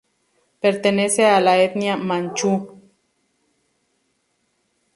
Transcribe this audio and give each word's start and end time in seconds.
Pertenece 0.61 1.27
a 1.27 1.39
la 1.41 1.53
etnia 1.65 1.95
manchú. 2.07 2.53